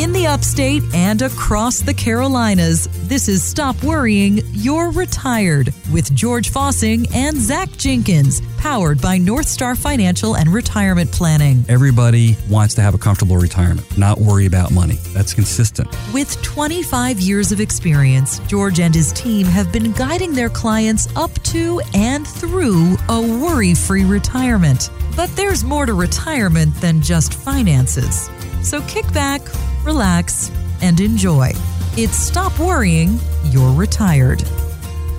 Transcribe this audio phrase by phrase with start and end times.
[0.00, 6.50] In the upstate and across the Carolinas, this is Stop Worrying, You're Retired with George
[6.50, 11.66] Fossing and Zach Jenkins, powered by North Star Financial and Retirement Planning.
[11.68, 14.96] Everybody wants to have a comfortable retirement, not worry about money.
[15.12, 15.94] That's consistent.
[16.14, 21.34] With 25 years of experience, George and his team have been guiding their clients up
[21.42, 24.88] to and through a worry free retirement.
[25.14, 28.30] But there's more to retirement than just finances.
[28.62, 29.42] So kick back,
[29.84, 30.50] relax,
[30.82, 31.52] and enjoy.
[31.96, 34.42] It's Stop Worrying, You're Retired.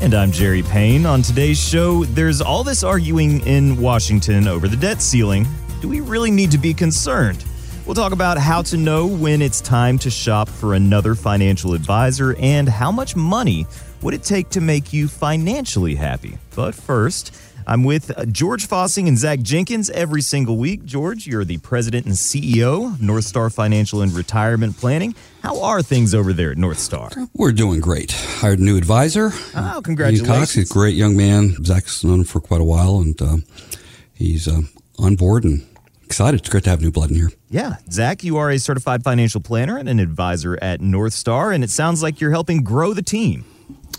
[0.01, 1.05] And I'm Jerry Payne.
[1.05, 5.47] On today's show, there's all this arguing in Washington over the debt ceiling.
[5.81, 7.43] Do we really need to be concerned?
[7.85, 12.35] We'll talk about how to know when it's time to shop for another financial advisor
[12.37, 13.65] and how much money
[14.01, 16.37] would it take to make you financially happy.
[16.55, 17.35] But first,
[17.67, 20.83] I'm with George Fossing and Zach Jenkins every single week.
[20.85, 25.15] George, you're the president and CEO of North Star Financial and Retirement Planning.
[25.43, 27.09] How are things over there at North Star?
[27.33, 28.11] We're doing great.
[28.11, 29.31] Hired a new advisor.
[29.55, 30.27] Oh, congratulations.
[30.27, 31.63] Cox, he's a great young man.
[31.63, 33.37] Zach's known him for quite a while, and uh,
[34.13, 34.61] he's uh,
[34.99, 35.65] on board and
[36.05, 36.41] excited.
[36.41, 37.31] It's great to have new blood in here.
[37.49, 37.75] Yeah.
[37.89, 41.69] Zach, you are a certified financial planner and an advisor at North Star, and it
[41.69, 43.45] sounds like you're helping grow the team.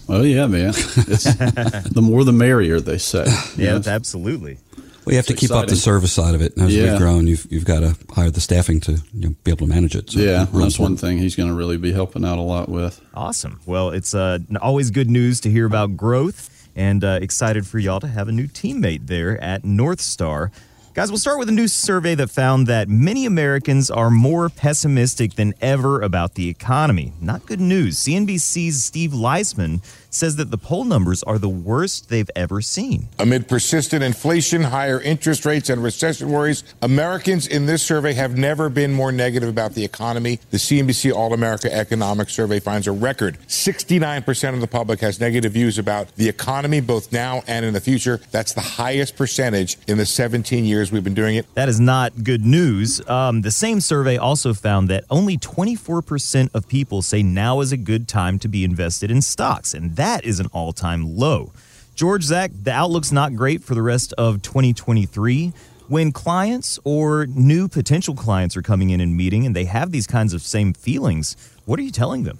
[0.09, 0.73] Oh yeah, man.
[0.73, 3.25] the more the merrier, they say.
[3.57, 3.87] Yeah, yes.
[3.87, 4.59] absolutely.
[5.05, 5.63] Well, you have it's to keep exciting.
[5.65, 6.53] up the service side of it.
[6.59, 6.91] As Yeah.
[6.93, 9.73] we've grown, you've you've got to hire the staffing to you know, be able to
[9.73, 10.11] manage it.
[10.11, 12.69] So yeah, real that's one thing he's going to really be helping out a lot
[12.69, 13.01] with.
[13.15, 13.61] Awesome.
[13.67, 18.01] Well, it's uh, always good news to hear about growth and uh, excited for y'all
[18.01, 20.53] to have a new teammate there at North Star.
[20.95, 25.37] Guys, we'll start with a new survey that found that many Americans are more pessimistic
[25.37, 27.15] than ever about the economy.
[27.19, 27.97] Not good news.
[27.97, 33.09] CNBC's Steve Liesman says that the poll numbers are the worst they've ever seen.
[33.19, 38.69] Amid persistent inflation, higher interest rates, and recession worries, Americans in this survey have never
[38.69, 40.41] been more negative about the economy.
[40.51, 45.53] The CNBC All America Economic Survey finds a record 69% of the public has negative
[45.53, 48.21] views about the economy, both now and in the future.
[48.31, 51.47] That's the highest percentage in the 17 years we've been doing it.
[51.55, 53.07] That is not good news.
[53.09, 57.77] Um, the same survey also found that only 24% of people say now is a
[57.77, 61.53] good time to be invested in stocks, and that is an all time low.
[61.95, 65.53] George, Zach, the outlook's not great for the rest of 2023.
[65.89, 70.07] When clients or new potential clients are coming in and meeting and they have these
[70.07, 72.39] kinds of same feelings, what are you telling them?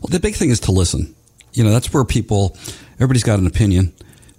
[0.00, 1.14] Well, the big thing is to listen.
[1.52, 2.56] You know, that's where people,
[2.94, 3.92] everybody's got an opinion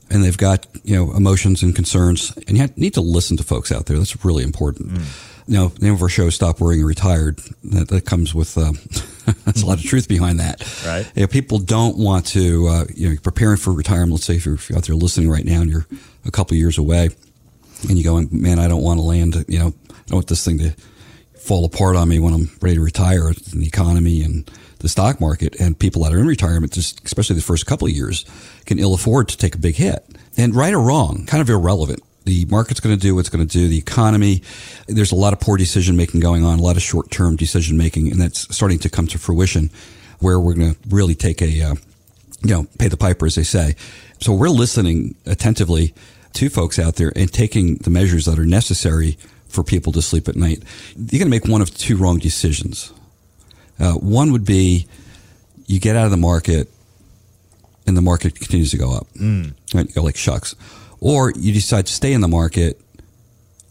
[0.09, 2.35] and they've got, you know, emotions and concerns.
[2.47, 3.97] And you need to listen to folks out there.
[3.97, 4.99] That's really important.
[5.47, 7.39] You know, the name of our show, is Stop Worrying and Retired.
[7.63, 8.77] That, that comes with, um,
[9.45, 10.61] there's a lot of truth behind that.
[10.85, 11.11] Right.
[11.15, 14.13] You know, people don't want to, uh, you know, preparing for retirement.
[14.13, 15.85] Let's say if you're, if you're out there listening right now and you're
[16.25, 17.09] a couple years away
[17.87, 20.43] and you're going, man, I don't want to land, you know, I don't want this
[20.43, 20.71] thing to
[21.37, 24.49] fall apart on me when I'm ready to retire in the economy and
[24.85, 25.59] the stock market.
[25.59, 28.23] And people that are in retirement, just especially the first couple of years,
[28.67, 30.05] can ill afford to take a big hit.
[30.37, 32.03] And right or wrong, kind of irrelevant.
[32.25, 33.67] The market's going to do what's going to do.
[33.67, 34.43] The economy,
[34.87, 37.77] there's a lot of poor decision making going on, a lot of short term decision
[37.77, 39.71] making, and that's starting to come to fruition
[40.19, 41.75] where we're going to really take a, uh,
[42.43, 43.75] you know, pay the piper, as they say.
[44.19, 45.95] So we're listening attentively
[46.33, 50.27] to folks out there and taking the measures that are necessary for people to sleep
[50.27, 50.61] at night.
[50.95, 52.91] You're going to make one of two wrong decisions.
[53.79, 54.87] Uh, one would be
[55.67, 56.69] you get out of the market
[57.87, 59.07] and the market continues to go up.
[59.15, 59.53] Mm.
[59.73, 59.87] Right?
[59.87, 60.55] You go like shucks.
[60.99, 62.79] Or you decide to stay in the market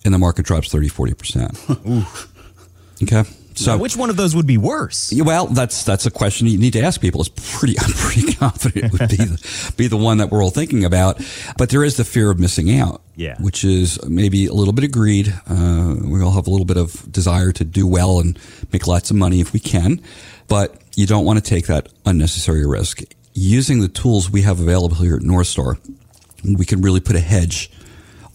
[0.05, 3.03] and the market drops 30, 40%.
[3.03, 3.25] okay.
[3.55, 5.13] So Now, which one of those would be worse?
[5.17, 7.21] Well, that's that's a question you need to ask people.
[7.21, 7.79] It's pretty.
[7.81, 11.21] I'm pretty confident it would be the, be the one that we're all thinking about.
[11.57, 13.03] But there is the fear of missing out.
[13.17, 13.37] Yeah.
[13.41, 15.33] Which is maybe a little bit of greed.
[15.49, 18.39] Uh, we all have a little bit of desire to do well and
[18.73, 20.01] make lots of money if we can,
[20.49, 23.03] but you don't want to take that unnecessary risk.
[23.35, 25.79] Using the tools we have available here at North Star,
[26.45, 27.71] we can really put a hedge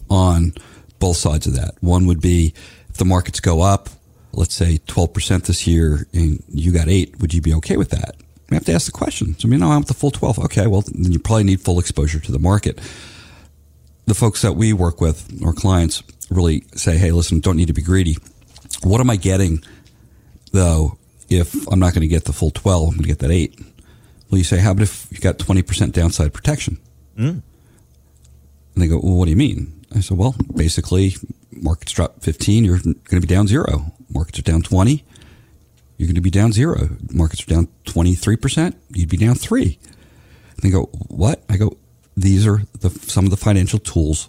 [0.08, 0.52] on
[0.98, 1.74] both sides of that.
[1.80, 2.54] One would be
[2.88, 3.88] if the markets go up,
[4.32, 8.16] let's say 12% this year and you got eight, would you be okay with that?
[8.48, 9.38] We have to ask the question.
[9.38, 10.40] So, I mean, no, I want the full 12.
[10.40, 12.80] Okay, well, then you probably need full exposure to the market.
[14.06, 17.72] The folks that we work with, our clients, really say, hey, listen, don't need to
[17.72, 18.16] be greedy.
[18.82, 19.62] What am I getting,
[20.52, 22.88] though, if I'm not going to get the full 12?
[22.88, 23.56] I'm going to get that eight.
[24.30, 26.78] Well, you say, how about if you got 20% downside protection?
[27.16, 27.42] Mm.
[28.74, 29.84] And they go, well, what do you mean?
[29.94, 31.14] I said, well, basically,
[31.52, 33.92] markets drop 15, you're going to be down zero.
[34.12, 35.04] Markets are down 20,
[35.96, 36.90] you're going to be down zero.
[37.12, 39.78] Markets are down 23%, you'd be down three.
[40.50, 41.42] And they go, what?
[41.48, 41.76] I go,
[42.16, 44.28] these are the, some of the financial tools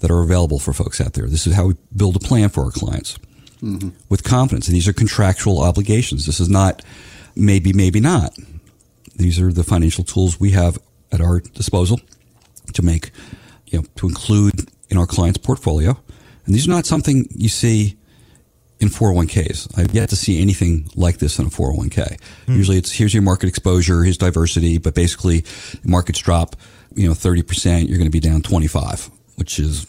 [0.00, 1.26] that are available for folks out there.
[1.26, 3.18] This is how we build a plan for our clients.
[3.62, 3.90] Mm-hmm.
[4.08, 4.66] with confidence.
[4.66, 6.26] And these are contractual obligations.
[6.26, 6.82] This is not
[7.36, 8.34] maybe, maybe not.
[9.14, 10.80] These are the financial tools we have
[11.12, 12.00] at our disposal
[12.72, 13.12] to make,
[13.66, 15.96] you know, to include in our client's portfolio.
[16.46, 17.96] And these are not something you see
[18.82, 19.78] in 401ks.
[19.78, 22.20] I've yet to see anything like this in a 401k.
[22.46, 22.52] Hmm.
[22.52, 25.44] Usually it's here's your market exposure, here's diversity, but basically
[25.84, 26.56] markets drop,
[26.94, 29.86] you know, 30%, you're going to be down 25, which is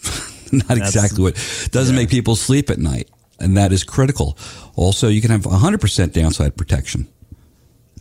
[0.52, 1.36] not exactly what
[1.72, 3.10] doesn't make people sleep at night.
[3.40, 4.38] And that is critical.
[4.76, 7.08] Also, you can have 100% downside protection.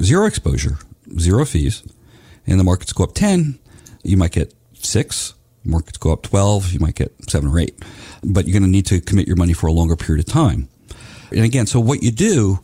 [0.01, 0.79] Zero exposure,
[1.19, 1.83] zero fees,
[2.47, 3.59] and the markets go up 10,
[4.03, 5.35] you might get 6,
[5.65, 7.75] markets go up 12, you might get 7 or 8.
[8.25, 10.69] But you're going to need to commit your money for a longer period of time.
[11.31, 12.61] And again, so what you do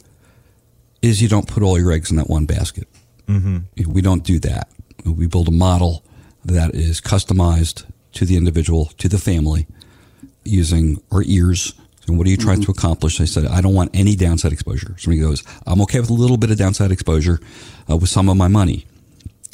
[1.03, 2.89] is you don't put all your eggs in that one basket.
[3.27, 3.93] Mm-hmm.
[3.93, 4.69] We don't do that.
[5.05, 6.05] We build a model
[6.45, 9.67] that is customized to the individual, to the family,
[10.45, 11.75] using our ears.
[12.07, 13.21] And what are you trying to accomplish?
[13.21, 14.97] I said, I don't want any downside exposure.
[14.99, 17.39] Somebody goes, I'm okay with a little bit of downside exposure
[17.89, 18.87] uh, with some of my money.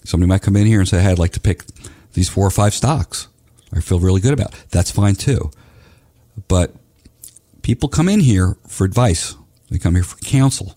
[0.05, 1.65] Somebody might come in here and say, hey, I'd like to pick
[2.13, 3.29] these four or five stocks.
[3.75, 4.53] I feel really good about.
[4.71, 5.51] That's fine too.
[6.49, 6.75] But
[7.63, 9.37] people come in here for advice.
[9.71, 10.75] They come here for counsel.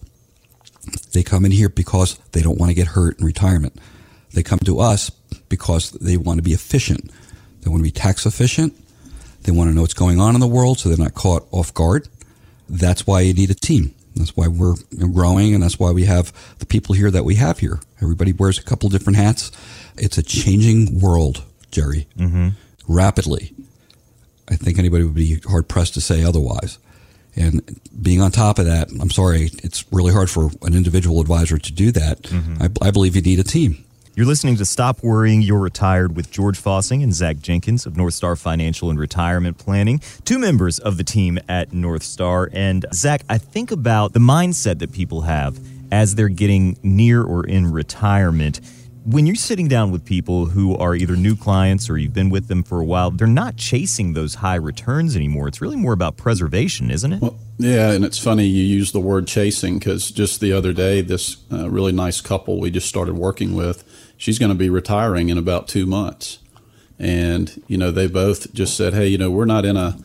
[1.11, 3.77] They come in here because they don't want to get hurt in retirement.
[4.33, 5.09] They come to us
[5.49, 7.11] because they want to be efficient.
[7.61, 8.73] They want to be tax efficient.
[9.43, 11.73] They want to know what's going on in the world so they're not caught off
[11.73, 12.07] guard.
[12.69, 13.93] That's why you need a team.
[14.15, 14.75] That's why we're
[15.13, 17.79] growing and that's why we have the people here that we have here.
[18.01, 19.51] Everybody wears a couple different hats.
[19.97, 22.49] It's a changing world, Jerry, mm-hmm.
[22.87, 23.53] Rapidly.
[24.49, 26.79] I think anybody would be hard pressed to say otherwise.
[27.35, 31.57] And being on top of that, I'm sorry, it's really hard for an individual advisor
[31.57, 32.23] to do that.
[32.23, 32.63] Mm-hmm.
[32.63, 33.83] I, I believe you need a team.
[34.15, 38.15] You're listening to Stop Worrying, You're Retired with George Fossing and Zach Jenkins of North
[38.15, 42.49] Star Financial and Retirement Planning, two members of the team at North Star.
[42.51, 45.59] And Zach, I think about the mindset that people have
[45.91, 48.59] as they're getting near or in retirement.
[49.09, 52.49] When you're sitting down with people who are either new clients or you've been with
[52.49, 55.47] them for a while, they're not chasing those high returns anymore.
[55.47, 57.21] It's really more about preservation, isn't it?
[57.21, 60.99] Well, yeah, and it's funny you use the word chasing because just the other day,
[60.99, 63.85] this uh, really nice couple we just started working with,
[64.17, 66.39] she's going to be retiring in about two months,
[66.99, 69.97] and you know they both just said, hey, you know, we're not in a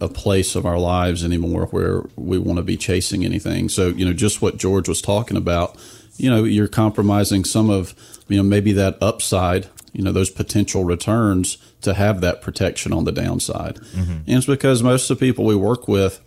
[0.00, 3.68] a place of our lives anymore where we want to be chasing anything.
[3.68, 5.76] So you know, just what George was talking about,
[6.18, 7.94] you know, you're compromising some of
[8.28, 13.04] you know maybe that upside you know those potential returns to have that protection on
[13.04, 13.76] the downside.
[13.76, 14.12] Mm-hmm.
[14.12, 16.20] And it's because most of the people we work with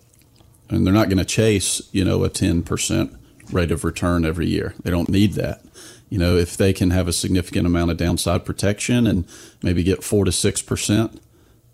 [0.70, 3.16] and they're not going to chase you know a 10%
[3.52, 4.74] rate of return every year.
[4.82, 5.62] They don't need that.
[6.10, 9.26] You know if they can have a significant amount of downside protection and
[9.62, 11.20] maybe get 4 to 6%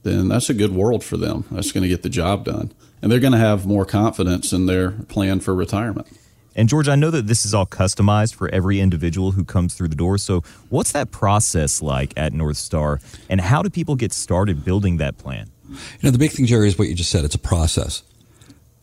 [0.04, 1.46] then that's a good world for them.
[1.50, 2.72] That's going to get the job done.
[3.02, 6.08] And they're going to have more confidence in their plan for retirement
[6.56, 9.90] And George, I know that this is all customized for every individual who comes through
[9.90, 10.18] the door.
[10.18, 13.00] So, what's that process like at North Star,
[13.30, 15.50] and how do people get started building that plan?
[15.70, 17.26] You know, the big thing, Jerry, is what you just said.
[17.26, 18.04] It's a process.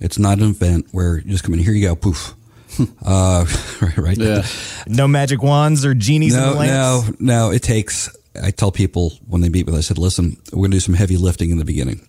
[0.00, 2.34] It's not an event where you just come in, here you go, poof.
[3.06, 3.46] uh,
[3.82, 4.18] right, right.
[4.18, 4.44] yeah
[4.86, 7.20] No magic wands or genies in No, the lamps.
[7.20, 7.50] no, no.
[7.52, 8.08] It takes.
[8.42, 10.80] I tell people when they meet with, us, I said, "Listen, we're going to do
[10.80, 12.08] some heavy lifting in the beginning."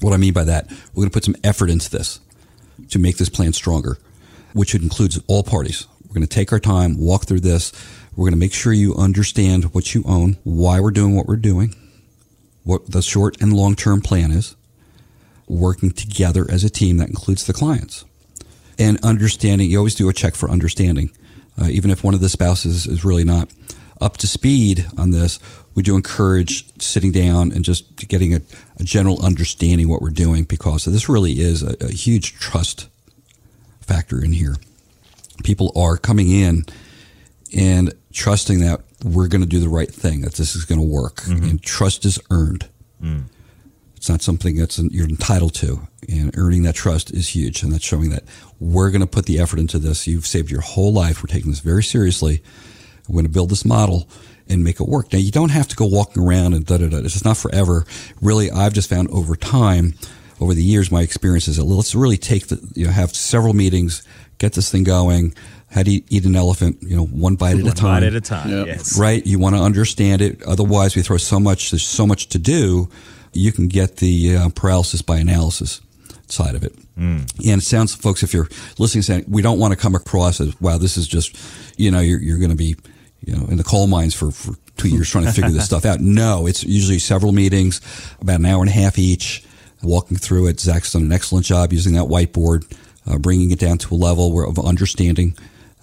[0.00, 2.20] What I mean by that, we're going to put some effort into this
[2.90, 3.98] to make this plan stronger,
[4.56, 5.86] which includes all parties.
[6.08, 7.72] We're going to take our time, walk through this.
[8.16, 11.36] We're going to make sure you understand what you own, why we're doing what we're
[11.36, 11.74] doing,
[12.64, 14.56] what the short and long term plan is,
[15.46, 18.06] working together as a team that includes the clients,
[18.78, 19.70] and understanding.
[19.70, 21.10] You always do a check for understanding,
[21.60, 23.52] uh, even if one of the spouses is really not
[24.00, 25.38] up to speed on this.
[25.74, 28.40] We do encourage sitting down and just getting a,
[28.80, 32.88] a general understanding what we're doing because this really is a, a huge trust
[34.16, 34.56] factor in here.
[35.44, 36.64] People are coming in
[37.56, 40.86] and trusting that we're going to do the right thing, that this is going to
[40.86, 41.44] work, mm-hmm.
[41.44, 42.68] and trust is earned.
[43.02, 43.24] Mm.
[43.96, 47.84] It's not something that's you're entitled to, and earning that trust is huge, and that's
[47.84, 48.24] showing that
[48.60, 50.06] we're going to put the effort into this.
[50.06, 51.22] You've saved your whole life.
[51.22, 52.42] We're taking this very seriously.
[53.08, 54.08] We're going to build this model
[54.48, 55.12] and make it work.
[55.12, 57.00] Now, you don't have to go walking around and da da da.
[57.00, 57.84] This is not forever.
[58.20, 59.94] Really, I've just found over time,
[60.40, 63.54] over the years, my experience is that let's really take the you know have several
[63.54, 64.06] meetings,
[64.38, 65.34] get this thing going.
[65.70, 66.78] How do you eat an elephant?
[66.82, 68.50] You know, one bite at a time One bite at a time.
[68.50, 68.66] Yep.
[68.66, 68.98] Yes.
[68.98, 69.24] right?
[69.26, 70.42] You want to understand it.
[70.44, 71.70] Otherwise, we throw so much.
[71.70, 72.88] There's so much to do.
[73.32, 75.80] You can get the uh, paralysis by analysis
[76.28, 76.74] side of it.
[76.96, 80.58] And it sounds, folks, if you're listening, saying we don't want to come across as
[80.60, 81.36] wow, this is just,
[81.76, 82.76] you know, you're you're going to be,
[83.20, 85.84] you know, in the coal mines for for two years trying to figure this stuff
[85.84, 86.00] out.
[86.00, 87.80] No, it's usually several meetings,
[88.20, 89.44] about an hour and a half each.
[89.86, 90.60] Walking through it.
[90.60, 92.70] Zach's done an excellent job using that whiteboard,
[93.06, 95.36] uh, bringing it down to a level where, of understanding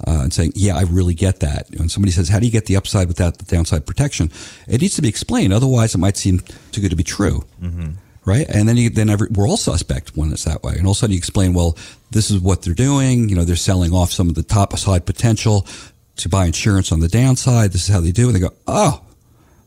[0.06, 2.66] uh, and saying, "Yeah, I really get that." And somebody says, "How do you get
[2.66, 4.32] the upside without the downside protection?"
[4.68, 5.54] It needs to be explained.
[5.54, 6.40] Otherwise, it might seem
[6.72, 7.46] too good to be true.
[7.62, 7.92] Mm-hmm.
[8.26, 10.92] Right, and then you, then every, we're all suspect when it's that way, and all
[10.92, 11.78] of a sudden you explain, well,
[12.12, 13.28] this is what they're doing.
[13.28, 15.68] You know, they're selling off some of the top side potential
[16.16, 17.74] to buy insurance on the downside.
[17.74, 18.28] This is how they do, it.
[18.28, 19.02] and they go, oh,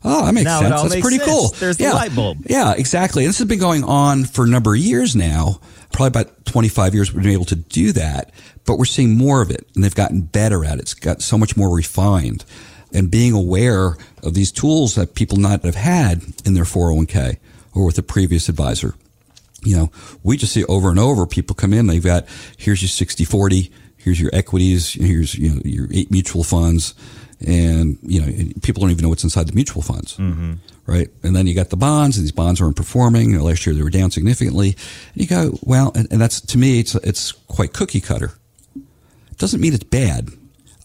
[0.07, 0.81] Oh, that makes now sense.
[0.81, 1.29] That's pretty sense.
[1.29, 1.49] cool.
[1.59, 1.93] There's the yeah.
[1.93, 2.39] light bulb.
[2.47, 3.23] Yeah, exactly.
[3.23, 5.59] And this has been going on for a number of years now.
[5.91, 8.31] Probably about 25 years we've been able to do that,
[8.65, 10.81] but we're seeing more of it and they've gotten better at it.
[10.81, 12.45] It's got so much more refined
[12.93, 17.37] and being aware of these tools that people not have had in their 401k
[17.73, 18.95] or with a previous advisor.
[19.63, 19.91] You know,
[20.23, 22.25] we just see over and over people come in, they've got,
[22.57, 26.93] here's your 60 40, here's your equities, here's you know, your eight mutual funds
[27.45, 30.53] and you know people don't even know what's inside the mutual funds mm-hmm.
[30.85, 33.65] right and then you got the bonds and these bonds aren't performing you know, last
[33.65, 34.75] year they were down significantly
[35.13, 38.33] and you go well and, and that's to me it's it's quite cookie cutter
[38.75, 40.29] it doesn't mean it's bad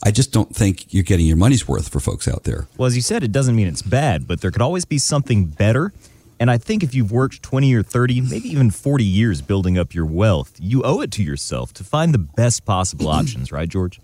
[0.04, 2.66] I just don't think you're getting your money's worth for folks out there.
[2.76, 5.46] Well, as you said, it doesn't mean it's bad, but there could always be something
[5.46, 5.92] better.
[6.40, 9.94] And I think if you've worked 20 or 30, maybe even 40 years building up
[9.94, 14.00] your wealth, you owe it to yourself to find the best possible options, right, George?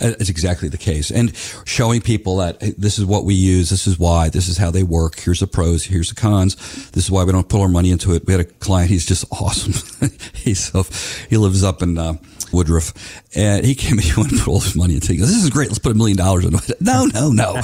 [0.00, 1.10] It's exactly the case.
[1.10, 1.34] And
[1.64, 4.70] showing people that hey, this is what we use, this is why, this is how
[4.70, 6.56] they work, here's the pros, here's the cons,
[6.92, 8.26] this is why we don't put our money into it.
[8.26, 9.74] We had a client, he's just awesome.
[10.34, 10.70] he's
[11.28, 12.14] he lives up in, uh,
[12.52, 12.92] Woodruff,
[13.36, 15.14] and he came and he wanted to put all his money into it.
[15.14, 15.68] He goes, This is great.
[15.68, 16.80] Let's put a million dollars into it.
[16.90, 17.54] No, no, no.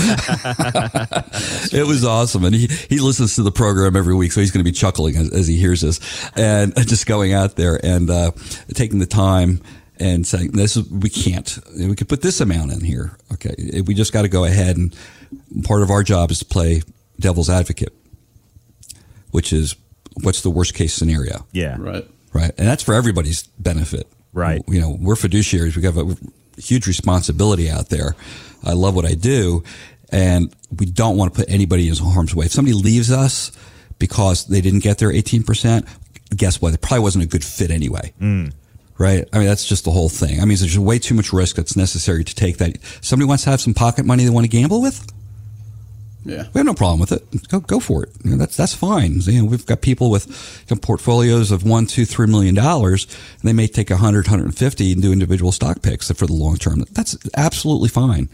[1.73, 2.45] it was awesome.
[2.45, 5.17] And he, he listens to the program every week, so he's going to be chuckling
[5.17, 5.99] as, as he hears this
[6.37, 8.31] and just going out there and uh,
[8.75, 9.61] taking the time
[9.99, 13.17] and saying this is we can't we could put this amount in here.
[13.33, 14.95] Okay we just got to go ahead and
[15.65, 16.83] part of our job is to play
[17.19, 17.95] devil's advocate
[19.31, 19.77] which is
[20.23, 21.47] what's the worst case scenario.
[21.53, 21.77] Yeah.
[21.79, 22.07] Right.
[22.33, 24.07] Right and that's for everybody's benefit.
[24.33, 24.63] Right.
[24.69, 26.17] You know we're fiduciaries we have a
[26.61, 28.15] huge responsibility out there.
[28.65, 29.63] I love what i do
[30.11, 32.47] and we don't want to put anybody in harm's way.
[32.47, 33.53] If somebody leaves us
[33.99, 35.89] because they didn't get their 18%
[36.35, 36.75] guess what?
[36.75, 38.13] It probably wasn't a good fit anyway.
[38.21, 38.53] Mm
[38.99, 39.29] right?
[39.33, 40.41] I mean, that's just the whole thing.
[40.41, 42.79] I mean, there's way too much risk that's necessary to take that.
[43.01, 45.07] Somebody wants to have some pocket money they want to gamble with.
[46.25, 47.49] Yeah, we have no problem with it.
[47.49, 48.11] Go go for it.
[48.25, 49.21] You know, that's that's fine.
[49.21, 50.27] You know, we've got people with
[50.69, 53.07] you know, portfolios of one, two, three million dollars,
[53.41, 56.27] and they may take a hundred, hundred and fifty and do individual stock picks for
[56.27, 56.85] the long term.
[56.91, 58.29] That's absolutely fine.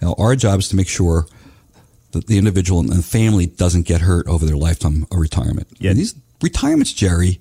[0.00, 1.26] You know, our job is to make sure
[2.10, 5.68] that the individual and the family doesn't get hurt over their lifetime of retirement.
[5.78, 7.38] Yeah, and these retirements, Jerry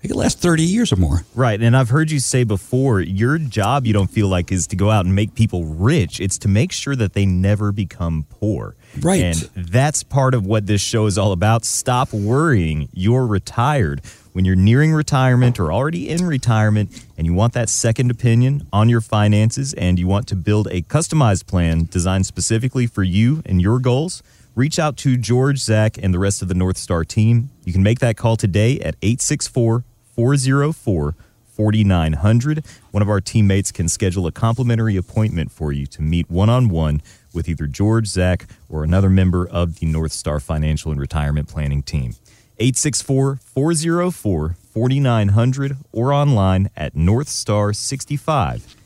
[0.00, 1.22] it could last 30 years or more.
[1.34, 1.60] Right.
[1.60, 4.90] And I've heard you say before, your job, you don't feel like, is to go
[4.90, 6.20] out and make people rich.
[6.20, 8.76] It's to make sure that they never become poor.
[9.00, 9.22] Right.
[9.22, 11.64] And that's part of what this show is all about.
[11.64, 12.88] Stop worrying.
[12.92, 14.02] You're retired.
[14.32, 18.88] When you're nearing retirement or already in retirement and you want that second opinion on
[18.88, 23.60] your finances and you want to build a customized plan designed specifically for you and
[23.60, 24.22] your goals,
[24.54, 27.50] reach out to George, Zach, and the rest of the North Star team.
[27.64, 31.14] You can make that call today at 864 404
[31.48, 32.64] 4900.
[32.92, 36.68] One of our teammates can schedule a complimentary appointment for you to meet one on
[36.68, 37.02] one
[37.34, 41.82] with either George, Zach, or another member of the North Star Financial and Retirement Planning
[41.82, 42.14] team.
[42.60, 48.77] 864 404 4900 or online at northstar65.com.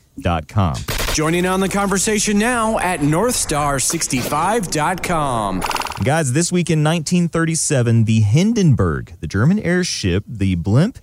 [1.13, 5.61] Joining on the conversation now at northstar65.com.
[6.03, 10.97] Guys, this week in 1937, the Hindenburg, the German airship, the blimp,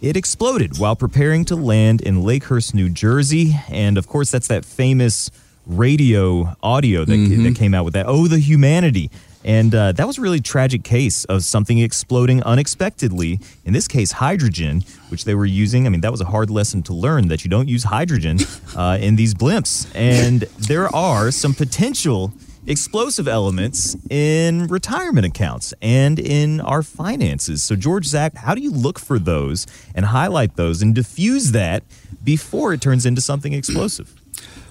[0.00, 3.56] it exploded while preparing to land in Lakehurst, New Jersey.
[3.68, 5.30] And of course, that's that famous
[5.66, 7.42] radio audio that, mm-hmm.
[7.42, 8.06] that came out with that.
[8.06, 9.10] Oh, the humanity.
[9.46, 13.38] And uh, that was a really tragic case of something exploding unexpectedly.
[13.64, 15.86] In this case, hydrogen, which they were using.
[15.86, 18.38] I mean, that was a hard lesson to learn that you don't use hydrogen
[18.76, 19.88] uh, in these blimps.
[19.94, 22.32] And there are some potential
[22.66, 27.62] explosive elements in retirement accounts and in our finances.
[27.62, 31.84] So, George Zach, how do you look for those and highlight those and diffuse that
[32.24, 34.12] before it turns into something explosive?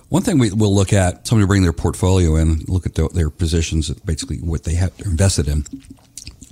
[0.09, 3.89] One thing we will look at, somebody bring their portfolio in, look at their, positions,
[4.01, 5.65] basically what they have invested in,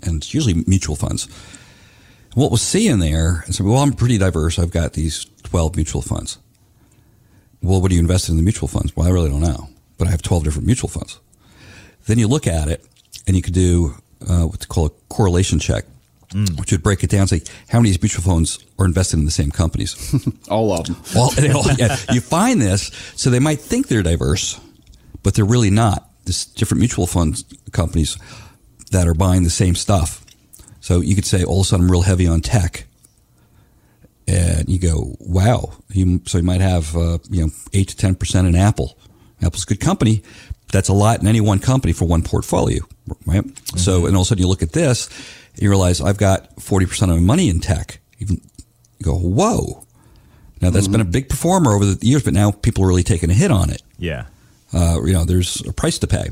[0.02, 1.28] and it's usually mutual funds.
[2.34, 4.58] what we'll see in there is, well, I'm pretty diverse.
[4.58, 6.40] I've got these 12 mutual funds.
[7.62, 8.96] Well, what do you invest in the mutual funds?
[8.96, 11.20] Well, I really don't know, but I have 12 different mutual funds.
[12.08, 12.84] Then you look at it
[13.28, 13.96] and you could do
[14.28, 15.86] uh, what's called a correlation check,
[16.34, 16.60] mm.
[16.60, 19.20] which would break it down and say how many of these mutual funds are invested
[19.20, 19.96] in the same companies.
[20.50, 20.96] all of them.
[21.16, 21.32] all,
[21.78, 24.60] yeah, you find this, so they might think they're diverse,
[25.22, 26.10] but they're really not.
[26.26, 28.18] There's different mutual funds companies
[28.92, 30.26] that are buying the same stuff.
[30.80, 32.86] So you could say all of a sudden I'm real heavy on tech,
[34.28, 35.74] and you go, wow.
[35.90, 38.98] You, so you might have uh, you know eight to ten percent in Apple.
[39.42, 40.24] Apple's a good company.
[40.72, 42.84] That's a lot in any one company for one portfolio,
[43.26, 43.44] right?
[43.44, 43.78] Mm-hmm.
[43.78, 45.10] So and all of a sudden you look at this,
[45.56, 48.00] you realize I've got forty percent of my money in tech.
[48.20, 48.42] Even
[49.00, 49.86] you go, whoa.
[50.62, 50.94] Now that's mm-hmm.
[50.94, 53.52] been a big performer over the years, but now people are really taking a hit
[53.52, 53.84] on it.
[53.98, 54.26] Yeah.
[54.72, 56.32] Uh, you know, there's a price to pay.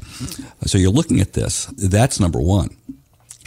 [0.65, 1.65] So you're looking at this.
[1.77, 2.75] That's number one.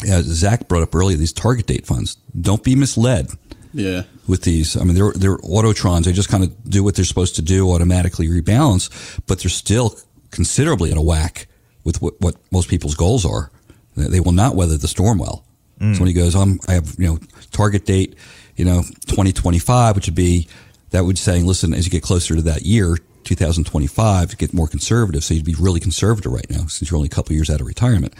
[0.08, 2.16] As Zach brought up earlier, these target date funds.
[2.38, 3.30] Don't be misled.
[3.72, 4.02] Yeah.
[4.28, 6.06] With these, I mean, they're they're autotrons.
[6.06, 9.98] They just kind of do what they're supposed to do, automatically rebalance, but they're still
[10.30, 11.48] considerably in a whack
[11.82, 13.50] with what, what most people's goals are.
[13.96, 15.44] They will not weather the storm well.
[15.80, 15.94] Mm.
[15.94, 17.18] So when he goes, I'm, I have you know
[17.50, 18.16] target date,
[18.56, 20.48] you know, 2025, which would be
[20.90, 24.68] that would saying, listen, as you get closer to that year, 2025, to get more
[24.68, 25.24] conservative.
[25.24, 27.66] So you'd be really conservative right now since you're only a couple years out of
[27.66, 28.14] retirement.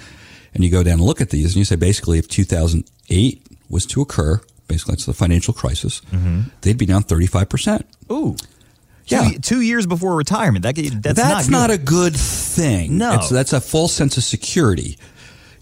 [0.54, 3.86] And you go down and look at these and you say, basically, if 2008 was
[3.86, 6.42] to occur, basically that's the financial crisis, mm-hmm.
[6.62, 7.84] they'd be down 35%.
[8.10, 8.36] Ooh.
[9.06, 9.30] Yeah.
[9.30, 10.62] Two, two, years before retirement.
[10.62, 12.96] That, that's, that's not, not, a good thing.
[12.96, 13.14] No.
[13.14, 14.96] It's, that's a false sense of security.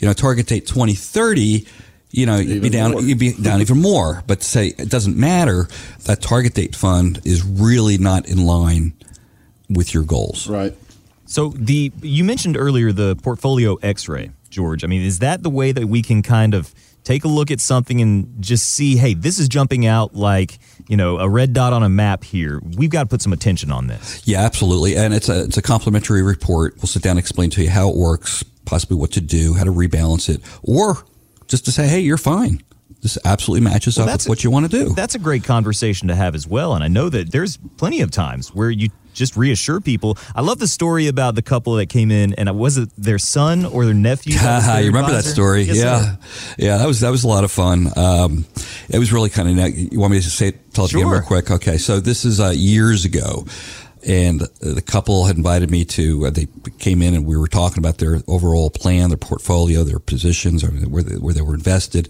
[0.03, 1.67] You know, target date 2030
[2.13, 3.01] you know, you'd be down, more.
[3.01, 4.23] you'd be down even more.
[4.27, 5.67] But to say it doesn't matter.
[6.05, 8.93] That target date fund is really not in line
[9.71, 10.47] with your goals.
[10.47, 10.77] Right.
[11.25, 14.85] So the you mentioned earlier the portfolio X-ray, George.
[14.85, 17.61] I mean, is that the way that we can kind of take a look at
[17.61, 21.73] something and just see, hey, this is jumping out like you know a red dot
[21.73, 22.61] on a map here.
[22.77, 24.21] We've got to put some attention on this.
[24.27, 24.97] Yeah, absolutely.
[24.97, 26.77] And it's a it's a complimentary report.
[26.77, 29.65] We'll sit down and explain to you how it works, possibly what to do, how
[29.65, 31.05] to rebalance it, or
[31.47, 32.63] just to say, hey, you're fine.
[33.03, 34.95] This absolutely matches well, up with what you want to do.
[34.95, 36.75] That's a great conversation to have as well.
[36.75, 40.17] And I know that there's plenty of times where you just reassure people.
[40.35, 43.65] I love the story about the couple that came in, and was it their son
[43.65, 44.35] or their nephew?
[44.39, 45.29] Their you remember advisor?
[45.29, 45.63] that story?
[45.63, 46.19] Yes, yeah, sir.
[46.59, 46.79] yeah.
[46.79, 47.89] That was that was a lot of fun.
[47.97, 48.47] Um,
[48.89, 49.77] it was really kind of.
[49.77, 51.01] You want me to say tell it sure.
[51.01, 51.51] again real quick?
[51.51, 53.45] Okay, so this is uh, years ago
[54.07, 56.27] and the couple had invited me to.
[56.27, 59.99] Uh, they came in and we were talking about their overall plan, their portfolio, their
[59.99, 62.09] positions, where they, where they were invested.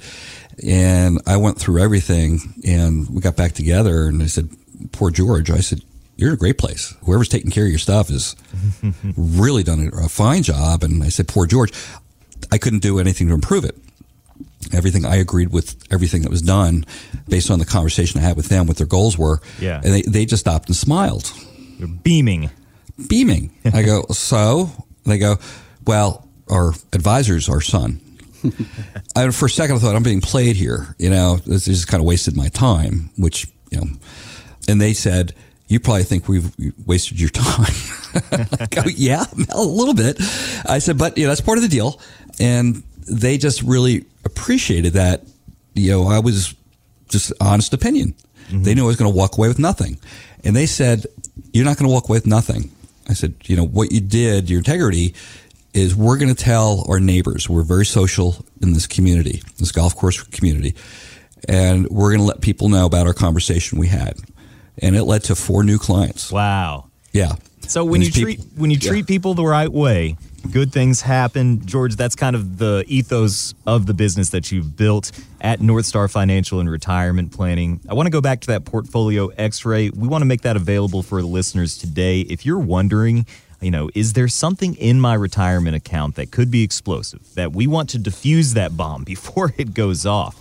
[0.67, 4.07] And I went through everything, and we got back together.
[4.07, 4.51] And I said,
[4.93, 5.83] "Poor George." I said,
[6.17, 6.95] "You're in a great place.
[7.05, 8.37] Whoever's taking care of your stuff has
[9.17, 11.73] really done a fine job." And I said, "Poor George."
[12.51, 13.77] I couldn't do anything to improve it
[14.73, 16.85] everything I agreed with everything that was done
[17.29, 19.41] based on the conversation I had with them, what their goals were.
[19.61, 19.81] Yeah.
[19.83, 21.33] And they, they just stopped and smiled.
[21.83, 22.49] You're beaming.
[23.09, 23.51] Beaming.
[23.65, 24.71] I go, so?
[25.05, 25.39] They go,
[25.85, 28.01] well, our advisor's our son.
[29.17, 30.95] I, for a second, I thought I'm being played here.
[31.01, 33.87] You know, this is kind of wasted my time, which, you know,
[34.69, 35.35] and they said,
[35.67, 36.55] you probably think we've
[36.87, 37.75] wasted your time.
[38.61, 40.19] I go, yeah, a little bit.
[40.69, 42.01] I said, but, you know, that's part of the deal.
[42.39, 45.25] And they just really appreciated that,
[45.75, 46.55] you know, I was
[47.09, 48.15] just honest opinion.
[48.53, 48.63] Mm-hmm.
[48.65, 49.99] They knew I was going to walk away with nothing.
[50.45, 51.07] And they said,
[51.53, 52.71] you're not going to walk away with nothing.
[53.09, 55.15] I said, you know, what you did, your integrity
[55.75, 57.49] is we're going to tell our neighbors.
[57.49, 60.75] We're very social in this community, this golf course community.
[61.49, 64.15] And we're going to let people know about our conversation we had.
[64.79, 66.31] And it led to four new clients.
[66.31, 66.91] Wow.
[67.13, 67.35] Yeah.
[67.67, 69.07] So when you treat when you treat yeah.
[69.07, 70.17] people the right way,
[70.51, 71.65] good things happen.
[71.67, 76.09] George, that's kind of the ethos of the business that you've built at North Star
[76.09, 77.81] Financial and Retirement Planning.
[77.89, 79.91] I want to go back to that portfolio x ray.
[79.91, 82.21] We want to make that available for the listeners today.
[82.21, 83.27] If you're wondering,
[83.61, 87.67] you know, is there something in my retirement account that could be explosive that we
[87.67, 90.37] want to diffuse that bomb before it goes off?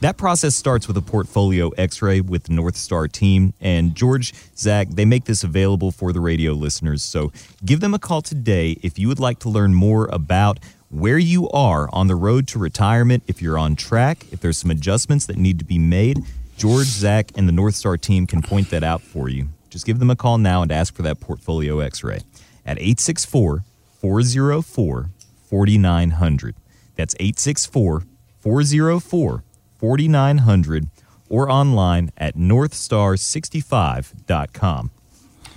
[0.00, 3.52] That process starts with a portfolio x ray with the North Star team.
[3.60, 7.02] And George, Zach, they make this available for the radio listeners.
[7.02, 7.32] So
[7.64, 11.48] give them a call today if you would like to learn more about where you
[11.50, 15.36] are on the road to retirement, if you're on track, if there's some adjustments that
[15.36, 16.20] need to be made.
[16.56, 19.48] George, Zach, and the North Star team can point that out for you.
[19.68, 22.20] Just give them a call now and ask for that portfolio x ray
[22.64, 23.64] at 864
[24.00, 25.10] 404
[25.48, 26.54] 4900.
[26.94, 28.04] That's 864
[28.40, 29.42] 404
[29.78, 30.88] 4900
[31.28, 34.90] or online at northstar65.com.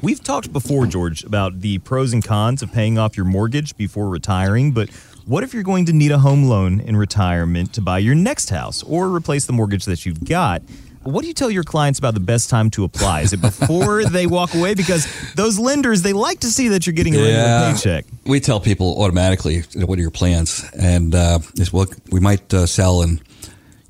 [0.02, 4.10] We've talked before, George, about the pros and cons of paying off your mortgage before
[4.10, 4.90] retiring, but
[5.26, 8.50] what if you're going to need a home loan in retirement to buy your next
[8.50, 10.64] house or replace the mortgage that you've got?
[11.04, 13.22] What do you tell your clients about the best time to apply?
[13.22, 14.74] Is it before they walk away?
[14.74, 17.72] Because those lenders, they like to see that you're getting a regular yeah.
[17.72, 18.06] paycheck.
[18.26, 20.68] We tell people automatically, what are your plans?
[20.78, 21.40] And uh,
[21.72, 23.22] well, we might uh, sell and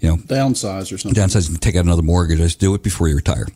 [0.02, 1.14] you know, downsize or something.
[1.24, 2.40] Downsize and take out another mortgage.
[2.40, 3.48] Just do it before you retire.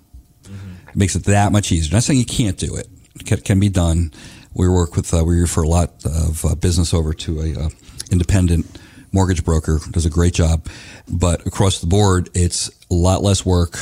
[0.43, 0.89] Mm-hmm.
[0.89, 1.91] It makes it that much easier.
[1.91, 2.87] I'm not saying you can't do it.
[3.15, 4.13] It can, can be done.
[4.53, 7.69] We work with, uh, we refer a lot of uh, business over to a uh,
[8.11, 8.79] independent
[9.11, 10.67] mortgage broker, does a great job.
[11.09, 13.77] But across the board, it's a lot less work.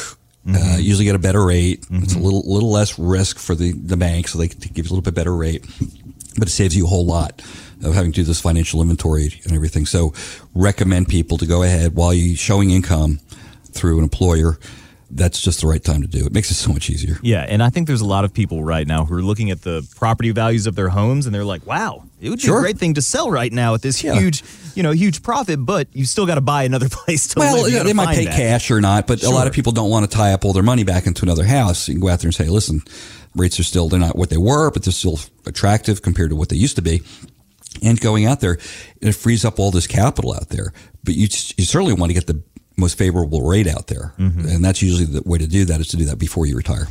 [0.45, 1.85] Uh, usually get a better rate.
[1.89, 4.89] It's a little little less risk for the, the bank, so they can give you
[4.89, 5.65] a little bit better rate.
[6.37, 7.41] But it saves you a whole lot
[7.83, 9.85] of having to do this financial inventory and everything.
[9.85, 10.13] So
[10.55, 13.19] recommend people to go ahead while you're showing income
[13.71, 14.57] through an employer.
[15.15, 16.33] That's just the right time to do it.
[16.33, 17.19] Makes it so much easier.
[17.21, 19.61] Yeah, and I think there's a lot of people right now who are looking at
[19.61, 22.57] the property values of their homes and they're like, "Wow, it would be Sure.
[22.57, 24.15] a great thing to sell right now at this Yeah.
[24.19, 24.43] huge,
[24.73, 27.71] you know, huge profit, but you still got to buy another place to Well, live.
[27.73, 28.35] You they might pay that.
[28.35, 30.63] cash or not, but a lot of people don't want to tie up all their
[30.63, 31.87] money back into another house.
[31.87, 32.81] You can go out there and say, listen,
[33.35, 36.49] rates are still, they're not what they were, but they're still attractive compared to what
[36.49, 37.03] they used to be.
[37.81, 38.57] And going out there,
[39.01, 40.73] it frees up all this capital out there.
[41.03, 42.41] But you, you certainly want to get the
[42.77, 44.13] most favorable rate out there.
[44.17, 44.47] Mm-hmm.
[44.47, 46.87] And that's usually the way to do that is to do that before you retire.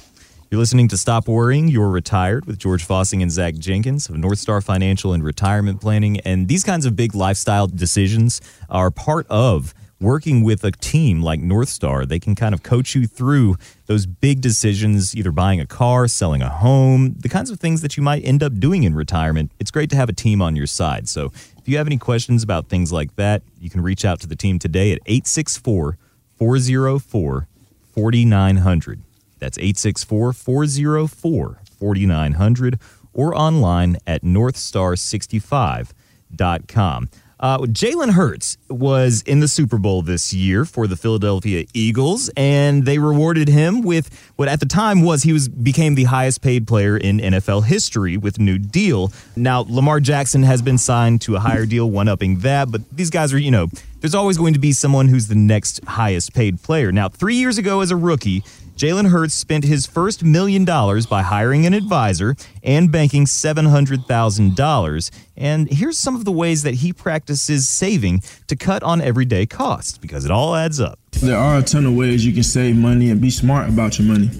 [0.50, 4.38] You're listening to Stop Worrying, You're Retired with George Fossing and Zach Jenkins of North
[4.38, 6.20] Star Financial and Retirement Planning.
[6.20, 11.40] And these kinds of big lifestyle decisions are part of working with a team like
[11.40, 12.04] North Star.
[12.04, 16.42] They can kind of coach you through those big decisions, either buying a car, selling
[16.42, 19.52] a home, the kinds of things that you might end up doing in retirement.
[19.58, 21.08] It's great to have a team on your side.
[21.08, 24.26] So if you have any questions about things like that, you can reach out to
[24.26, 25.96] the team today at 864
[26.36, 27.48] 404
[27.94, 29.02] 4900.
[29.38, 32.78] That's 864 404 4900
[33.12, 37.08] or online at northstar65.com.
[37.42, 42.84] Uh, Jalen Hurts was in the Super Bowl this year for the Philadelphia Eagles, and
[42.84, 46.68] they rewarded him with what at the time was he was became the highest paid
[46.68, 49.12] player in NFL history with new deal.
[49.34, 53.10] Now Lamar Jackson has been signed to a higher deal, one upping that, but these
[53.10, 53.66] guys are you know
[54.00, 56.92] there's always going to be someone who's the next highest paid player.
[56.92, 58.44] Now three years ago as a rookie.
[58.76, 65.10] Jalen Hurts spent his first million dollars by hiring an advisor and banking $700,000.
[65.36, 69.98] And here's some of the ways that he practices saving to cut on everyday costs
[69.98, 70.98] because it all adds up.
[71.12, 74.08] There are a ton of ways you can save money and be smart about your
[74.08, 74.30] money.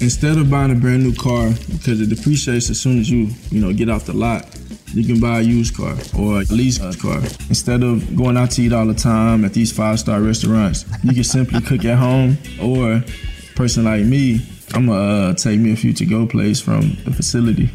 [0.00, 3.60] Instead of buying a brand new car because it depreciates as soon as you, you
[3.60, 4.46] know, get off the lot,
[4.94, 6.46] you can buy a used car or a
[6.96, 7.18] car.
[7.48, 11.24] Instead of going out to eat all the time at these five-star restaurants, you can
[11.24, 13.04] simply cook at home or
[13.60, 14.40] person like me,
[14.72, 17.66] I'm gonna uh, take me a few to-go plates from the facility.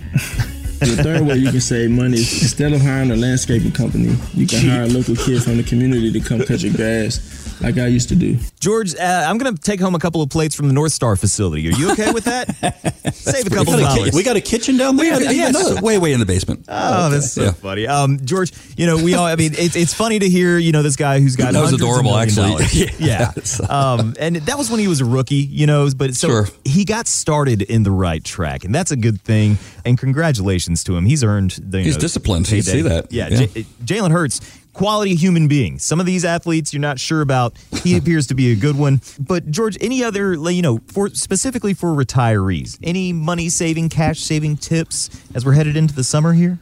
[0.79, 4.47] the third way you can save money is instead of hiring a landscaping company, you
[4.47, 7.87] can hire a local kid from the community to come cut your grass like I
[7.87, 8.37] used to do.
[8.59, 11.15] George, uh, I'm going to take home a couple of plates from the North Star
[11.15, 11.67] facility.
[11.67, 12.49] Are you okay with that?
[13.13, 14.13] Save a couple of We got, a ki- dollars.
[14.15, 15.21] we got a kitchen down there.
[15.21, 16.65] Yeah, yeah, no, way, way in the basement.
[16.67, 17.51] Oh, that's so Yeah.
[17.51, 17.87] funny.
[17.87, 20.81] Um, George, you know, we all, I mean, it's, it's funny to hear, you know,
[20.83, 22.49] this guy who's got That was hundreds of adorable, million actually.
[22.49, 22.99] dollars.
[22.99, 23.31] Yeah.
[23.69, 26.47] Um, and that was when he was a rookie, you know, but so Sure.
[26.63, 29.57] he got started in the right track, and that's a good thing.
[29.85, 31.05] And congratulations to him.
[31.05, 32.49] He's earned the, you He's know, disciplined.
[32.51, 33.11] You see that.
[33.11, 33.27] Yeah.
[33.29, 33.45] Yeah.
[33.47, 34.41] J- Jalen Hurts,
[34.75, 35.79] quality human being.
[35.79, 37.57] Some of these athletes you're not sure about.
[37.83, 39.01] He appears to be a good one.
[39.19, 44.19] But George, any other, like, you know, for specifically for retirees, any money saving, cash
[44.19, 46.59] saving tips as we're headed into the summer here?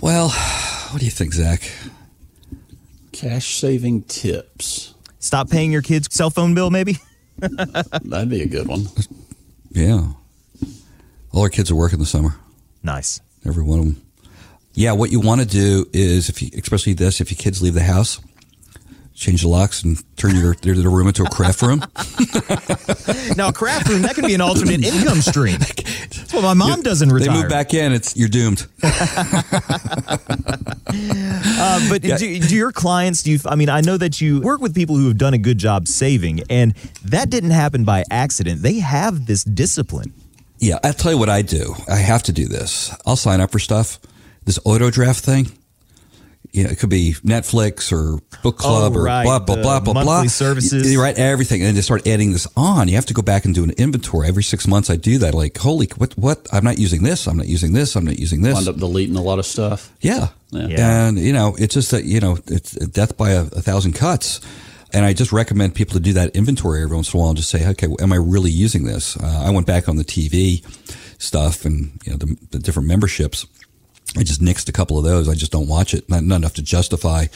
[0.00, 1.62] Well, what do you think, Zach?
[3.12, 4.94] Cash saving tips.
[5.18, 6.98] Stop paying your kids' cell phone bill, maybe?
[7.38, 8.86] That'd be a good one.
[9.70, 10.12] Yeah.
[11.32, 12.36] All our kids are working this summer.
[12.82, 13.20] Nice.
[13.46, 14.02] Every one of them.
[14.74, 17.74] Yeah, what you want to do is, if you, especially this, if your kids leave
[17.74, 18.20] the house,
[19.14, 21.84] change the locks and turn your their, their room into a craft room.
[23.36, 25.58] Now, a craft room, that can be an alternate income stream.
[25.60, 28.66] That's what my mom does in They move back in, it's you're doomed.
[30.92, 34.60] Uh, but do, do your clients, do you, I mean, I know that you work
[34.60, 38.62] with people who have done a good job saving, and that didn't happen by accident.
[38.62, 40.12] They have this discipline.
[40.58, 41.74] Yeah, I'll tell you what I do.
[41.88, 42.92] I have to do this.
[43.06, 43.98] I'll sign up for stuff.
[44.44, 45.50] This auto draft thing.
[46.52, 49.62] You know, it could be Netflix or book club Oh, or right, blah blah the
[49.62, 50.24] blah blah blah.
[50.26, 50.90] services.
[50.92, 52.88] You- right, everything, and then they start adding this on.
[52.88, 54.90] You have to go back and do an inventory every six months.
[54.90, 55.32] I do that.
[55.32, 56.14] Like, holy, what?
[56.18, 56.48] What?
[56.52, 57.28] I'm not using this.
[57.28, 57.94] I'm not using this.
[57.94, 58.54] I'm not using this.
[58.54, 59.92] Wind up deleting a lot of stuff.
[60.00, 60.28] Yeah.
[60.50, 60.66] Yeah.
[60.66, 61.06] Yeah.
[61.08, 64.40] And, you know, it's just that, you know, it's death by a, a thousand cuts.
[64.92, 67.36] And I just recommend people to do that inventory every once in a while and
[67.36, 69.16] just say, okay, am I really using this?
[69.16, 70.64] Uh, I went back on the TV
[71.22, 73.46] stuff and, you know, the, the different memberships.
[74.16, 75.28] I just nixed a couple of those.
[75.28, 76.08] I just don't watch it.
[76.08, 77.26] Not, not enough to justify,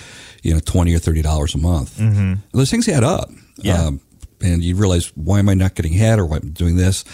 [0.43, 1.99] you know, 20 or $30 a month.
[1.99, 2.35] Mm-hmm.
[2.53, 3.31] Those things add up.
[3.57, 3.85] Yeah.
[3.85, 4.01] Um,
[4.41, 7.05] and you realize, why am I not getting ahead or why am I doing this?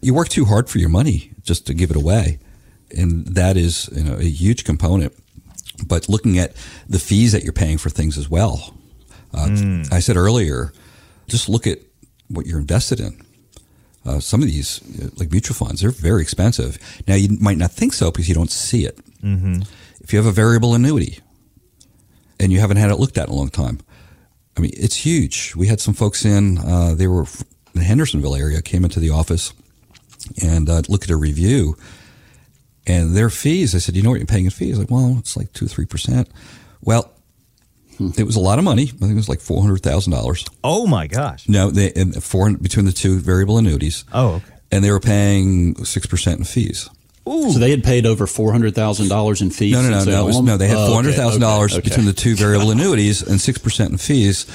[0.00, 2.38] You work too hard for your money just to give it away.
[2.96, 5.12] And that is you know, a huge component
[5.86, 6.54] but looking at
[6.88, 8.74] the fees that you're paying for things as well.
[9.32, 10.72] Uh, I said earlier,
[11.28, 11.78] just look at
[12.28, 13.20] what you're invested in.
[14.04, 16.78] Uh, some of these, uh, like mutual funds, they're very expensive.
[17.06, 18.98] Now, you might not think so because you don't see it.
[19.22, 19.62] Mm-hmm.
[20.00, 21.18] If you have a variable annuity,
[22.40, 23.80] and you haven't had it looked at in a long time.
[24.56, 25.54] I mean, it's huge.
[25.56, 27.26] We had some folks in, uh, they were in
[27.74, 29.52] the Hendersonville area, came into the office
[30.42, 31.76] and uh, look at a review
[32.86, 33.74] and their fees.
[33.74, 34.78] I said, you know what you're paying in fees?
[34.78, 36.28] Like, well, it's like two, or three percent.
[36.82, 37.10] Well,
[38.16, 38.84] it was a lot of money.
[38.84, 40.44] I think it was like four hundred thousand dollars.
[40.64, 41.48] Oh my gosh.
[41.48, 44.04] No, they and four between the two variable annuities.
[44.12, 44.54] Oh, okay.
[44.70, 46.88] And they were paying six percent in fees.
[47.52, 49.72] So they had paid over four hundred thousand dollars in fees.
[49.72, 50.26] No, no, no, no.
[50.26, 51.88] Was, no, they had Oh, four okay, hundred thousand dollars okay, okay.
[51.90, 54.46] between the two variable annuities and six percent in fees.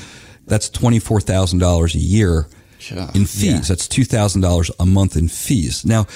[0.45, 2.47] That's twenty four thousand dollars a year
[2.91, 3.09] Yeah.
[3.13, 3.43] in fees.
[3.45, 3.59] Yeah.
[3.59, 5.85] That's two thousand dollars a month in fees.
[5.85, 6.07] Now,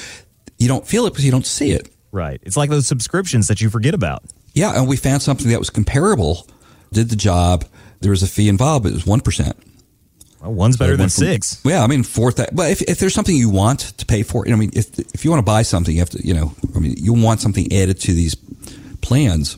[0.58, 1.89] you don't feel it because you don't see it.
[2.12, 2.39] Right.
[2.43, 4.24] It's like those subscriptions that you forget about.
[4.54, 6.48] Yeah, and we found something that was comparable,
[6.91, 7.63] did the job.
[8.00, 9.56] There was a fee involved, but it was one percent.
[10.48, 11.62] Well, one's better So than went from- six.
[11.64, 12.32] Yeah, I mean, four.
[12.32, 15.24] Th- well, if, if there's something you want to pay for, I mean, if if
[15.26, 17.72] you want to buy something, you have to, you know, I mean, you want something
[17.74, 18.36] added to these
[19.02, 19.58] plans.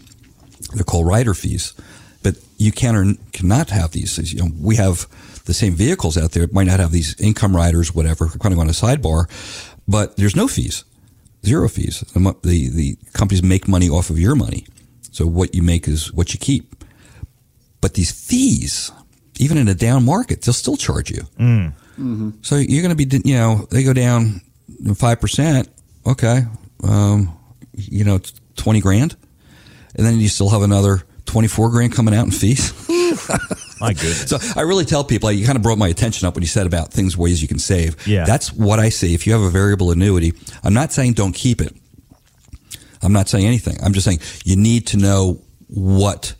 [0.73, 1.73] They're called rider fees,
[2.23, 4.17] but you can or cannot have these.
[4.33, 5.07] You know, we have
[5.45, 6.43] the same vehicles out there.
[6.43, 9.25] It might not have these income riders, whatever, kind of on a sidebar,
[9.87, 10.83] but there's no fees,
[11.45, 12.01] zero fees.
[12.13, 14.65] The the the companies make money off of your money,
[15.11, 16.75] so what you make is what you keep.
[17.81, 18.91] But these fees,
[19.39, 21.23] even in a down market, they'll still charge you.
[22.43, 24.41] So you're going to be, you know, they go down
[24.95, 25.67] five percent.
[26.05, 26.43] Okay,
[26.83, 27.37] um,
[27.73, 29.15] you know, it's twenty grand,
[29.95, 32.71] and then you still have another twenty four grand coming out in fees.
[33.81, 34.29] My goodness.
[34.29, 36.67] So I really tell people, you kind of brought my attention up when you said
[36.67, 37.95] about things, ways you can save.
[38.05, 38.25] Yeah.
[38.25, 39.13] That's what I say.
[39.13, 41.73] If you have a variable annuity, I'm not saying don't keep it.
[43.01, 43.77] I'm not saying anything.
[43.81, 46.33] I'm just saying you need to know what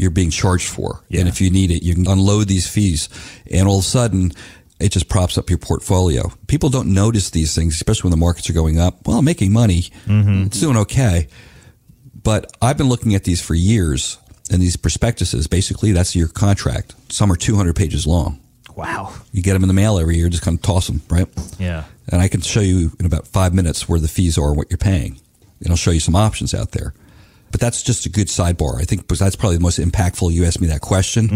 [0.00, 1.04] you're being charged for.
[1.08, 1.20] Yeah.
[1.20, 3.08] And if you need it, you can unload these fees.
[3.50, 4.32] And all of a sudden,
[4.80, 6.32] it just props up your portfolio.
[6.46, 9.06] People don't notice these things, especially when the markets are going up.
[9.06, 9.82] Well, I'm making money.
[10.06, 10.46] Mm-hmm.
[10.46, 11.28] It's doing okay.
[12.22, 14.18] But I've been looking at these for years.
[14.50, 16.94] And these prospectuses, basically, that's your contract.
[17.12, 18.40] Some are 200 pages long.
[18.74, 19.12] Wow.
[19.30, 21.28] You get them in the mail every year, just kind of toss them, right?
[21.58, 21.84] Yeah.
[22.08, 24.70] And I can show you in about five minutes where the fees are and what
[24.70, 25.20] you're paying.
[25.60, 26.94] And I'll show you some options out there.
[27.50, 28.80] But that's just a good sidebar.
[28.80, 30.32] I think because that's probably the most impactful.
[30.32, 31.28] You asked me that question.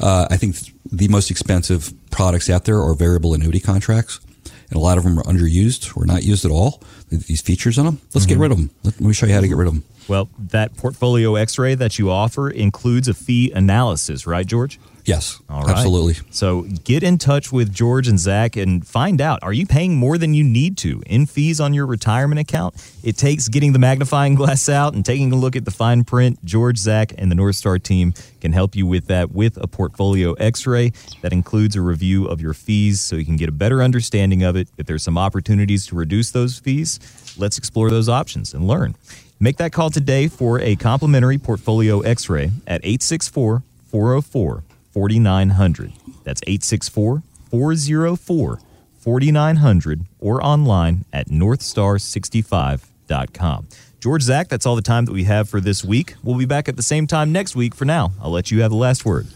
[0.00, 0.56] Uh, I think
[0.90, 4.20] the most expensive products out there are variable annuity contracts.
[4.68, 6.82] And a lot of them are underused or not used at all.
[7.10, 8.00] These features on them.
[8.14, 8.70] Let's get rid of them.
[8.82, 9.84] Let, let me show you how to get rid of them.
[10.08, 14.78] Well, that portfolio x ray that you offer includes a fee analysis, right, George?
[15.06, 15.70] Yes, All right.
[15.70, 16.16] absolutely.
[16.30, 20.18] So get in touch with George and Zach and find out are you paying more
[20.18, 22.74] than you need to in fees on your retirement account?
[23.04, 26.44] It takes getting the magnifying glass out and taking a look at the fine print.
[26.44, 30.32] George, Zach, and the North Star team can help you with that with a portfolio
[30.34, 30.92] x ray
[31.22, 34.56] that includes a review of your fees so you can get a better understanding of
[34.56, 34.68] it.
[34.76, 36.98] If there's some opportunities to reduce those fees,
[37.38, 38.96] let's explore those options and learn.
[39.38, 45.92] Make that call today for a complimentary portfolio x ray at 864 404 4900.
[46.24, 48.60] That's 864 404
[48.98, 53.68] 4900 or online at northstar65.com.
[54.00, 56.14] George Zach, that's all the time that we have for this week.
[56.22, 57.74] We'll be back at the same time next week.
[57.74, 59.26] For now, I'll let you have the last word.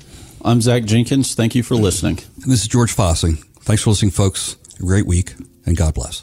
[0.45, 1.35] I'm Zach Jenkins.
[1.35, 2.17] Thank you for listening.
[2.39, 3.37] This is George Fossing.
[3.61, 4.57] Thanks for listening, folks.
[4.79, 5.35] A great week,
[5.67, 6.23] and God bless.